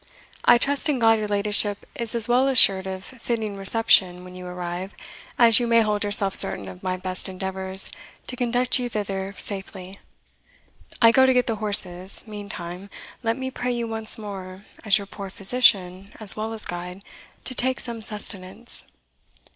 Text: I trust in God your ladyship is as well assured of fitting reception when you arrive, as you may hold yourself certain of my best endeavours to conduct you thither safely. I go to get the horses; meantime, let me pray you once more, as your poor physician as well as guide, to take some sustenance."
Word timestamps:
I 0.45 0.57
trust 0.57 0.89
in 0.89 0.97
God 0.97 1.19
your 1.19 1.27
ladyship 1.27 1.87
is 1.93 2.15
as 2.15 2.27
well 2.27 2.47
assured 2.47 2.87
of 2.87 3.03
fitting 3.03 3.55
reception 3.55 4.23
when 4.23 4.33
you 4.33 4.47
arrive, 4.47 4.95
as 5.37 5.59
you 5.59 5.67
may 5.67 5.81
hold 5.81 6.03
yourself 6.03 6.33
certain 6.33 6.67
of 6.67 6.81
my 6.81 6.97
best 6.97 7.29
endeavours 7.29 7.91
to 8.25 8.35
conduct 8.35 8.79
you 8.79 8.89
thither 8.89 9.35
safely. 9.37 9.99
I 11.03 11.11
go 11.11 11.27
to 11.27 11.33
get 11.35 11.45
the 11.45 11.57
horses; 11.57 12.25
meantime, 12.27 12.89
let 13.21 13.37
me 13.37 13.51
pray 13.51 13.73
you 13.73 13.87
once 13.87 14.17
more, 14.17 14.65
as 14.83 14.97
your 14.97 15.05
poor 15.05 15.29
physician 15.29 16.11
as 16.19 16.35
well 16.35 16.51
as 16.53 16.65
guide, 16.65 17.03
to 17.43 17.53
take 17.53 17.79
some 17.79 18.01
sustenance." 18.01 18.85